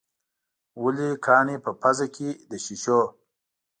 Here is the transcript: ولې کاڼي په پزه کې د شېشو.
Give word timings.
ولې 0.83 1.09
کاڼي 1.25 1.55
په 1.65 1.71
پزه 1.81 2.07
کې 2.15 2.29
د 2.49 2.51
شېشو. 2.63 2.99